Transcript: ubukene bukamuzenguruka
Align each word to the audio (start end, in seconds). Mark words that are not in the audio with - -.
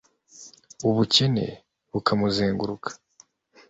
ubukene 0.87 1.45
bukamuzenguruka 1.91 2.89